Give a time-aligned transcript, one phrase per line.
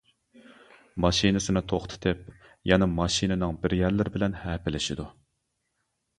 [1.03, 2.23] ماشىنىسىنى توختىتىپ
[2.73, 5.09] يەنە ماشىنىنىڭ بىر يەرلىرى بىلەن ھەپىلىشىدۇ.